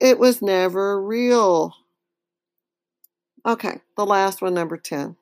It 0.00 0.18
was 0.18 0.40
never 0.40 1.02
real. 1.02 1.74
Okay, 3.44 3.80
the 3.96 4.06
last 4.06 4.40
one, 4.40 4.54
number 4.54 4.78
10. 4.78 5.16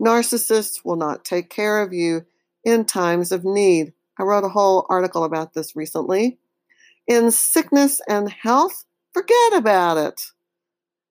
Narcissists 0.00 0.84
will 0.84 0.96
not 0.96 1.24
take 1.24 1.50
care 1.50 1.82
of 1.82 1.92
you 1.92 2.24
in 2.64 2.86
times 2.86 3.32
of 3.32 3.44
need. 3.44 3.92
I 4.18 4.22
wrote 4.22 4.44
a 4.44 4.48
whole 4.48 4.86
article 4.88 5.24
about 5.24 5.52
this 5.52 5.76
recently. 5.76 6.38
In 7.06 7.30
sickness 7.30 8.00
and 8.08 8.30
health, 8.30 8.84
forget 9.12 9.54
about 9.54 9.98
it. 9.98 10.20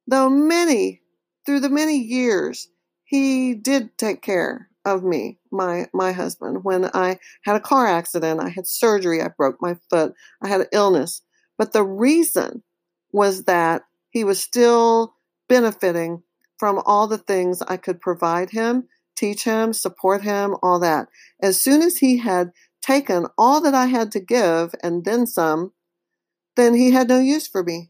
Though 0.08 0.30
many, 0.30 1.02
through 1.46 1.60
the 1.60 1.70
many 1.70 1.98
years, 1.98 2.68
he 3.04 3.54
did 3.54 3.98
take 3.98 4.22
care 4.22 4.70
of 4.86 5.04
me, 5.04 5.38
my 5.52 5.88
my 5.94 6.12
husband. 6.12 6.64
When 6.64 6.86
I 6.94 7.20
had 7.44 7.56
a 7.56 7.60
car 7.60 7.86
accident, 7.86 8.42
I 8.42 8.50
had 8.50 8.66
surgery, 8.66 9.22
I 9.22 9.28
broke 9.28 9.58
my 9.62 9.78
foot, 9.90 10.14
I 10.42 10.48
had 10.48 10.62
an 10.62 10.68
illness. 10.72 11.22
But 11.58 11.74
the 11.74 11.84
reason 11.84 12.64
was 13.12 13.44
that 13.44 13.84
he 14.10 14.24
was 14.24 14.42
still 14.42 15.16
benefiting 15.48 16.24
from 16.58 16.82
all 16.86 17.08
the 17.08 17.18
things 17.18 17.62
I 17.64 17.78
could 17.78 18.00
provide 18.00 18.52
him, 18.52 18.88
teach 19.16 19.44
him, 19.44 19.74
support 19.74 20.22
him, 20.22 20.56
all 20.62 20.80
that. 20.80 21.08
As 21.42 21.60
soon 21.60 21.82
as 21.82 21.98
he 21.98 22.18
had 22.18 22.52
taken 22.82 23.28
all 23.38 23.62
that 23.62 23.74
I 23.74 23.88
had 23.88 24.12
to 24.14 24.20
give 24.20 24.74
and 24.84 25.06
then 25.06 25.26
some, 25.26 25.74
then 26.56 26.74
he 26.74 26.92
had 26.92 27.08
no 27.08 27.20
use 27.20 27.48
for 27.48 27.64
me. 27.64 27.90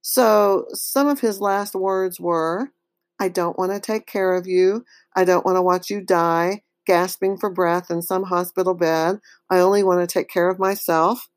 So 0.00 0.66
some 0.72 1.06
of 1.06 1.20
his 1.20 1.40
last 1.40 1.74
words 1.74 2.18
were, 2.18 2.72
I 3.20 3.28
don't 3.28 3.58
want 3.58 3.70
to 3.72 3.80
take 3.80 4.06
care 4.06 4.34
of 4.34 4.46
you. 4.46 4.84
I 5.14 5.24
don't 5.24 5.46
want 5.46 5.56
to 5.56 5.62
watch 5.62 5.90
you 5.90 6.00
die, 6.00 6.62
gasping 6.86 7.36
for 7.36 7.50
breath 7.50 7.90
in 7.90 8.02
some 8.02 8.24
hospital 8.24 8.74
bed. 8.74 9.20
I 9.48 9.60
only 9.60 9.84
want 9.84 10.00
to 10.00 10.12
take 10.12 10.28
care 10.28 10.48
of 10.48 10.58
myself. 10.58 11.28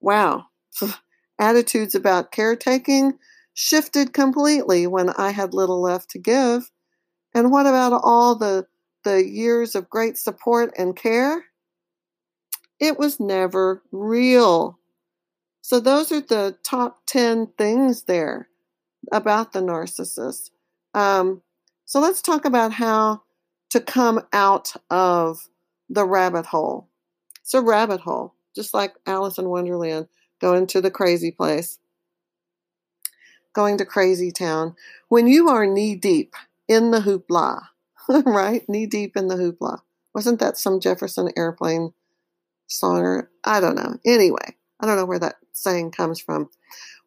Wow. 0.00 0.46
Attitudes 1.38 1.94
about 1.94 2.32
caretaking 2.32 3.18
shifted 3.54 4.12
completely 4.12 4.86
when 4.86 5.10
I 5.10 5.30
had 5.30 5.54
little 5.54 5.80
left 5.80 6.10
to 6.10 6.18
give. 6.18 6.70
And 7.34 7.50
what 7.50 7.66
about 7.66 8.00
all 8.04 8.34
the 8.34 8.66
the 9.04 9.24
years 9.24 9.74
of 9.74 9.88
great 9.88 10.16
support 10.16 10.72
and 10.76 10.96
care? 10.96 11.44
It 12.80 12.98
was 12.98 13.18
never 13.18 13.82
real. 13.90 14.78
So 15.62 15.80
those 15.80 16.12
are 16.12 16.20
the 16.20 16.56
top 16.64 16.98
10 17.06 17.48
things 17.58 18.04
there 18.04 18.48
about 19.12 19.52
the 19.52 19.60
narcissist. 19.60 20.50
Um, 20.94 21.42
so 21.84 22.00
let's 22.00 22.22
talk 22.22 22.44
about 22.44 22.72
how 22.72 23.22
to 23.70 23.80
come 23.80 24.22
out 24.32 24.72
of 24.90 25.48
the 25.88 26.04
rabbit 26.04 26.46
hole. 26.46 26.88
It's 27.40 27.54
a 27.54 27.60
rabbit 27.60 28.00
hole, 28.00 28.34
just 28.54 28.74
like 28.74 28.94
Alice 29.06 29.38
in 29.38 29.48
Wonderland, 29.48 30.08
going 30.40 30.66
to 30.68 30.80
the 30.80 30.90
crazy 30.90 31.30
place 31.30 31.78
going 33.58 33.76
to 33.76 33.84
crazy 33.84 34.30
town. 34.30 34.76
When 35.08 35.26
you 35.26 35.48
are 35.48 35.66
knee 35.66 35.96
deep 35.96 36.34
in 36.68 36.92
the 36.92 37.00
hoopla, 37.00 37.62
right? 38.24 38.62
Knee 38.68 38.86
deep 38.86 39.16
in 39.16 39.26
the 39.26 39.34
hoopla. 39.34 39.80
Wasn't 40.14 40.38
that 40.38 40.56
some 40.56 40.78
Jefferson 40.78 41.30
airplane 41.36 41.92
song? 42.68 42.98
Or, 42.98 43.30
I 43.44 43.58
don't 43.58 43.74
know. 43.74 43.96
Anyway, 44.06 44.54
I 44.78 44.86
don't 44.86 44.96
know 44.96 45.06
where 45.06 45.18
that 45.18 45.36
saying 45.52 45.90
comes 45.90 46.20
from. 46.20 46.50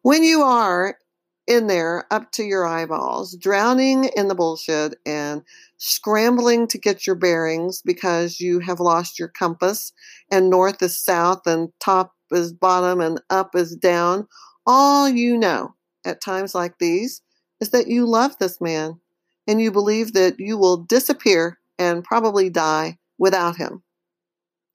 When 0.02 0.22
you 0.22 0.42
are 0.42 0.98
in 1.46 1.68
there 1.68 2.04
up 2.10 2.30
to 2.32 2.44
your 2.44 2.66
eyeballs, 2.66 3.34
drowning 3.36 4.10
in 4.14 4.28
the 4.28 4.34
bullshit 4.34 4.96
and 5.06 5.42
scrambling 5.78 6.68
to 6.68 6.76
get 6.76 7.06
your 7.06 7.16
bearings 7.16 7.80
because 7.82 8.40
you 8.40 8.60
have 8.60 8.78
lost 8.78 9.18
your 9.18 9.28
compass 9.28 9.92
and 10.30 10.50
north 10.50 10.82
is 10.82 11.02
south 11.02 11.46
and 11.46 11.72
top 11.80 12.14
is 12.32 12.52
bottom 12.52 13.00
and 13.00 13.20
up 13.30 13.54
is 13.54 13.76
down, 13.76 14.26
all 14.66 15.08
you 15.08 15.36
know 15.36 15.74
at 16.04 16.20
times 16.20 16.54
like 16.54 16.78
these 16.78 17.22
is 17.60 17.70
that 17.70 17.88
you 17.88 18.06
love 18.06 18.38
this 18.38 18.60
man 18.60 18.98
and 19.46 19.60
you 19.60 19.70
believe 19.70 20.12
that 20.12 20.38
you 20.38 20.56
will 20.56 20.76
disappear 20.76 21.58
and 21.78 22.04
probably 22.04 22.50
die 22.50 22.98
without 23.18 23.56
him. 23.56 23.82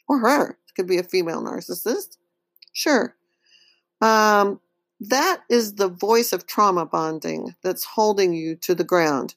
Or 0.08 0.20
her. 0.20 0.52
It 0.52 0.76
could 0.76 0.88
be 0.88 0.98
a 0.98 1.04
female 1.04 1.44
narcissist. 1.44 2.18
Sure. 2.74 3.16
Um, 4.02 4.60
that 5.00 5.42
is 5.50 5.76
the 5.76 5.90
voice 5.90 6.34
of 6.34 6.48
trauma 6.48 6.86
bonding 6.86 7.56
that's 7.64 7.84
holding 7.84 8.34
you 8.34 8.56
to 8.58 8.74
the 8.74 8.84
ground, 8.84 9.36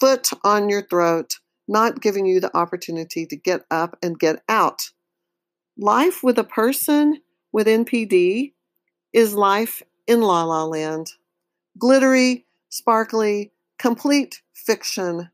foot 0.00 0.30
on 0.44 0.68
your 0.68 0.82
throat, 0.82 1.38
not 1.68 2.00
giving 2.00 2.26
you 2.26 2.40
the 2.40 2.56
opportunity 2.56 3.26
to 3.26 3.36
get 3.36 3.62
up 3.70 3.98
and 4.02 4.18
get 4.18 4.42
out. 4.48 4.90
Life 5.76 6.22
with 6.22 6.38
a 6.38 6.44
person 6.44 7.20
with 7.52 7.66
NPD 7.66 8.52
is 9.12 9.34
life 9.34 9.82
in 10.06 10.20
La 10.20 10.44
La 10.44 10.64
Land 10.64 11.12
glittery, 11.78 12.46
sparkly, 12.68 13.52
complete 13.78 14.42
fiction. 14.54 15.30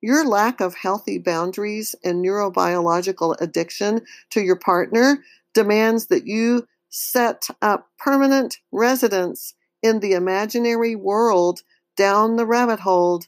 Your 0.00 0.26
lack 0.26 0.60
of 0.60 0.74
healthy 0.74 1.18
boundaries 1.18 1.94
and 2.04 2.24
neurobiological 2.24 3.40
addiction 3.40 4.02
to 4.30 4.40
your 4.40 4.56
partner 4.56 5.24
demands 5.54 6.06
that 6.06 6.26
you 6.26 6.66
set 6.88 7.48
up 7.62 7.88
permanent 7.98 8.58
residence 8.72 9.54
in 9.82 10.00
the 10.00 10.12
imaginary 10.12 10.94
world 10.94 11.62
down 11.96 12.36
the 12.36 12.46
rabbit 12.46 12.80
hole, 12.80 13.22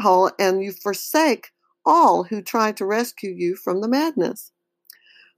hole 0.00 0.30
and 0.38 0.62
you 0.62 0.72
forsake 0.72 1.50
all 1.86 2.24
who 2.24 2.42
try 2.42 2.72
to 2.72 2.84
rescue 2.84 3.30
you 3.30 3.56
from 3.56 3.80
the 3.80 3.88
madness. 3.88 4.52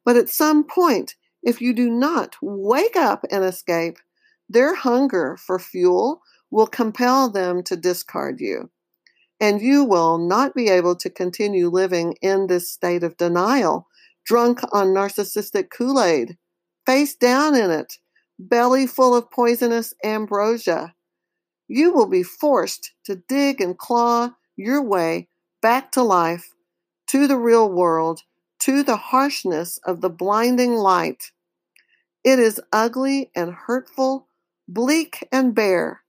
But 0.05 0.17
at 0.17 0.29
some 0.29 0.65
point, 0.65 1.15
if 1.43 1.61
you 1.61 1.73
do 1.73 1.91
not 1.91 2.37
wake 2.41 2.97
up 2.97 3.25
and 3.31 3.45
escape, 3.45 3.99
their 4.49 4.75
hunger 4.75 5.37
for 5.37 5.59
fuel 5.59 6.23
will 6.51 6.67
compel 6.67 7.31
them 7.31 7.63
to 7.65 7.77
discard 7.77 8.41
you. 8.41 8.71
And 9.41 9.61
you 9.61 9.85
will 9.85 10.19
not 10.19 10.55
be 10.55 10.69
able 10.69 10.95
to 10.97 11.11
continue 11.11 11.69
living 11.69 12.15
in 12.23 12.47
this 12.47 12.71
state 12.71 13.03
of 13.03 13.17
denial, 13.17 13.89
drunk 14.25 14.61
on 14.73 14.89
narcissistic 14.89 15.71
Kool 15.71 16.01
Aid, 16.01 16.37
face 16.87 17.17
down 17.17 17.57
in 17.57 17.71
it, 17.71 17.99
belly 18.39 18.87
full 18.87 19.17
of 19.17 19.31
poisonous 19.31 19.95
ambrosia. 20.05 20.95
You 21.67 21.93
will 21.93 22.07
be 22.07 22.23
forced 22.23 22.93
to 23.05 23.17
dig 23.17 23.61
and 23.61 23.77
claw 23.77 24.31
your 24.57 24.83
way 24.83 25.29
back 25.61 25.91
to 25.93 26.03
life, 26.03 26.55
to 27.09 27.27
the 27.27 27.39
real 27.39 27.69
world, 27.69 28.23
to 28.61 28.85
the 28.85 28.97
harshness 28.97 29.79
of 29.85 30.03
the 30.03 30.11
blinding 30.11 30.75
light. 30.75 31.32
It 32.25 32.39
is 32.39 32.61
ugly 32.73 33.31
and 33.35 33.53
hurtful, 33.53 34.29
bleak 34.69 35.27
and 35.33 35.55
bare, 35.55 36.03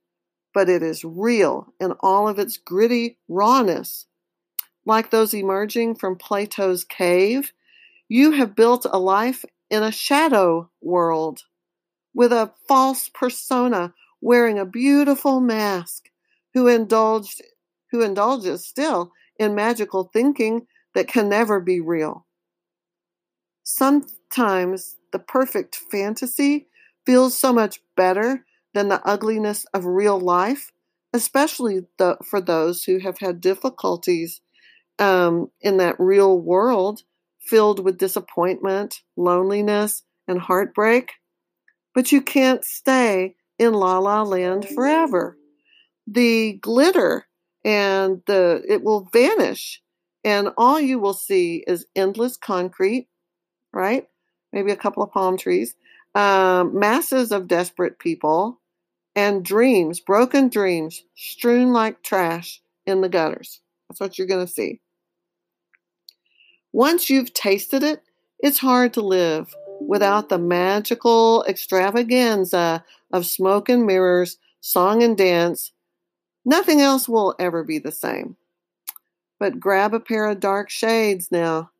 but 0.52 0.68
it 0.68 0.82
is 0.82 1.04
real 1.04 1.72
in 1.80 1.92
all 2.00 2.28
of 2.28 2.38
its 2.38 2.56
gritty 2.56 3.18
rawness. 3.28 4.06
Like 4.86 5.10
those 5.10 5.34
emerging 5.34 5.96
from 5.96 6.16
Plato's 6.16 6.84
cave, 6.84 7.52
you 8.08 8.32
have 8.32 8.54
built 8.54 8.86
a 8.88 8.98
life 8.98 9.44
in 9.70 9.82
a 9.82 9.90
shadow 9.90 10.70
world 10.80 11.42
with 12.14 12.32
a 12.32 12.52
false 12.68 13.08
persona 13.12 13.92
wearing 14.20 14.58
a 14.58 14.64
beautiful 14.64 15.40
mask 15.40 16.10
who 16.54 16.68
indulged 16.68 17.42
who 17.90 18.02
indulges 18.02 18.66
still 18.66 19.12
in 19.38 19.54
magical 19.54 20.10
thinking 20.12 20.66
that 20.94 21.08
can 21.08 21.28
never 21.28 21.60
be 21.60 21.80
real. 21.80 22.26
Sometimes 23.62 24.96
the 25.14 25.20
perfect 25.20 25.76
fantasy 25.76 26.66
feels 27.06 27.38
so 27.38 27.52
much 27.52 27.80
better 27.96 28.44
than 28.74 28.88
the 28.88 29.00
ugliness 29.06 29.64
of 29.72 29.86
real 29.86 30.18
life, 30.18 30.72
especially 31.12 31.82
the, 31.98 32.18
for 32.28 32.40
those 32.40 32.82
who 32.82 32.98
have 32.98 33.18
had 33.18 33.40
difficulties 33.40 34.40
um, 34.98 35.52
in 35.60 35.76
that 35.76 35.94
real 36.00 36.36
world 36.36 37.02
filled 37.40 37.84
with 37.84 37.96
disappointment, 37.96 39.02
loneliness, 39.16 40.02
and 40.26 40.40
heartbreak. 40.40 41.12
But 41.94 42.10
you 42.10 42.20
can't 42.20 42.64
stay 42.64 43.36
in 43.56 43.72
La 43.72 44.00
La 44.00 44.22
Land 44.22 44.68
forever. 44.68 45.38
The 46.08 46.54
glitter 46.54 47.26
and 47.64 48.20
the 48.26 48.64
it 48.68 48.82
will 48.82 49.08
vanish, 49.12 49.80
and 50.24 50.48
all 50.56 50.80
you 50.80 50.98
will 50.98 51.14
see 51.14 51.62
is 51.68 51.86
endless 51.94 52.36
concrete, 52.36 53.06
right? 53.72 54.08
Maybe 54.54 54.70
a 54.70 54.76
couple 54.76 55.02
of 55.02 55.10
palm 55.10 55.36
trees, 55.36 55.74
um, 56.14 56.78
masses 56.78 57.32
of 57.32 57.48
desperate 57.48 57.98
people, 57.98 58.60
and 59.16 59.44
dreams, 59.44 59.98
broken 59.98 60.48
dreams, 60.48 61.02
strewn 61.16 61.72
like 61.72 62.04
trash 62.04 62.62
in 62.86 63.00
the 63.00 63.08
gutters. 63.08 63.60
That's 63.88 63.98
what 63.98 64.16
you're 64.16 64.28
going 64.28 64.46
to 64.46 64.52
see. 64.52 64.80
Once 66.72 67.10
you've 67.10 67.34
tasted 67.34 67.82
it, 67.82 68.02
it's 68.38 68.58
hard 68.58 68.94
to 68.94 69.00
live 69.00 69.52
without 69.80 70.28
the 70.28 70.38
magical 70.38 71.44
extravaganza 71.48 72.84
of 73.12 73.26
smoke 73.26 73.68
and 73.68 73.84
mirrors, 73.84 74.38
song 74.60 75.02
and 75.02 75.18
dance. 75.18 75.72
Nothing 76.44 76.80
else 76.80 77.08
will 77.08 77.34
ever 77.40 77.64
be 77.64 77.80
the 77.80 77.90
same. 77.90 78.36
But 79.40 79.58
grab 79.58 79.94
a 79.94 80.00
pair 80.00 80.26
of 80.26 80.38
dark 80.38 80.70
shades 80.70 81.32
now. 81.32 81.70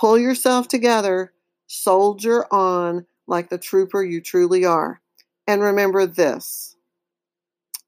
Pull 0.00 0.18
yourself 0.18 0.66
together, 0.66 1.32
soldier 1.68 2.52
on 2.52 3.06
like 3.28 3.50
the 3.50 3.58
trooper 3.58 4.02
you 4.02 4.20
truly 4.20 4.64
are. 4.64 5.00
And 5.46 5.62
remember 5.62 6.06
this. 6.06 6.76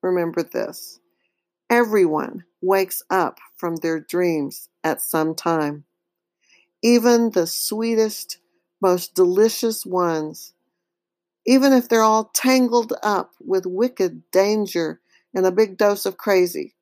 Remember 0.03 0.45
this. 0.45 1.01
Everyone 1.69 2.45
wakes 2.63 3.03
up 3.11 3.41
from 3.57 3.77
their 3.77 4.01
dreams 4.01 4.69
at 4.85 5.03
some 5.03 5.35
time 5.35 5.85
even 6.83 7.31
the 7.31 7.47
sweetest, 7.47 8.39
most 8.81 9.15
delicious 9.15 9.85
ones, 9.85 10.55
even 11.47 11.73
if 11.73 11.89
they're 11.89 12.03
all 12.03 12.25
tangled 12.33 12.93
up 13.03 13.33
with 13.41 13.67
wicked 13.67 14.31
danger 14.31 15.01
and 15.35 15.47
a 15.47 15.53
big 15.53 15.77
dose 15.77 16.07
of 16.07 16.17
crazy, 16.17 16.75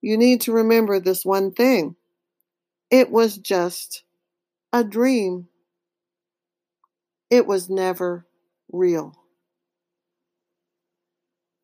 you 0.00 0.16
need 0.16 0.40
to 0.42 0.52
remember 0.52 0.98
this 1.00 1.24
one 1.24 1.52
thing. 1.52 1.96
It 2.90 3.10
was 3.10 3.36
just 3.38 4.04
a 4.72 4.84
dream. 4.84 5.48
It 7.34 7.48
was 7.48 7.68
never 7.68 8.28
real. 8.70 9.16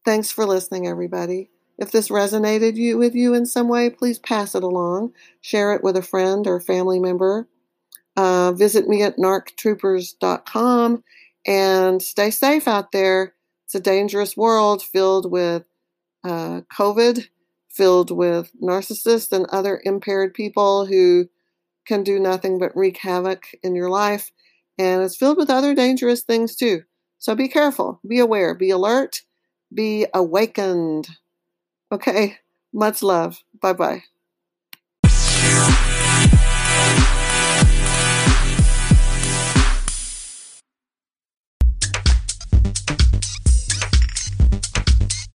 Thanks 0.05 0.33
for 0.33 0.45
listening, 0.45 0.89
everybody. 0.89 1.51
If 1.79 1.93
this 1.93 2.09
resonated 2.09 2.75
you, 2.75 2.99
with 2.99 3.15
you 3.15 3.35
in 3.35 3.47
some 3.47 3.69
way, 3.69 3.89
please 3.89 4.19
pass 4.19 4.57
it 4.57 4.65
along. 4.65 5.13
Share 5.41 5.73
it 5.73 5.85
with 5.85 5.97
a 5.97 6.03
friend 6.03 6.45
or 6.49 6.59
family 6.59 6.99
member. 6.99 7.47
Uh, 8.17 8.51
visit 8.51 8.89
me 8.89 9.05
at 9.05 9.17
narctroopers.com 9.17 11.05
and 11.47 12.03
stay 12.03 12.33
safe 12.33 12.67
out 12.67 12.91
there. 12.91 13.35
It's 13.65 13.77
a 13.77 13.81
dangerous 13.81 14.37
world 14.37 14.83
filled 14.83 15.31
with 15.31 15.69
uh, 16.25 16.63
COVID, 16.77 17.29
filled 17.69 18.11
with 18.11 18.51
narcissists 18.61 19.31
and 19.31 19.47
other 19.51 19.81
impaired 19.85 20.35
people 20.35 20.87
who 20.87 21.29
can 21.87 22.03
do 22.03 22.19
nothing 22.19 22.59
but 22.59 22.77
wreak 22.77 22.97
havoc 22.97 23.45
in 23.63 23.77
your 23.77 23.89
life. 23.89 24.33
And 24.81 25.03
it's 25.03 25.17
filled 25.17 25.37
with 25.37 25.51
other 25.51 25.75
dangerous 25.75 26.23
things 26.23 26.57
too. 26.57 26.85
So 27.19 27.35
be 27.35 27.49
careful, 27.49 28.01
be 28.09 28.19
aware, 28.19 28.55
be 28.55 28.71
alert, 28.71 29.23
be 29.75 30.07
awakened. 30.15 31.09
Okay, 31.93 32.39
much 32.73 33.03
love. 33.03 33.41
Bye 33.61 33.75
bye. 33.75 34.05